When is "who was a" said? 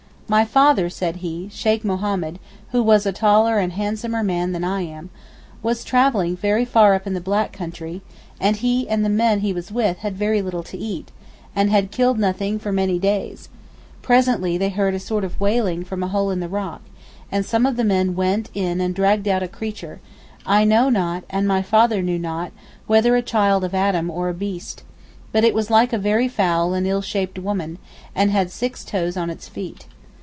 2.71-3.11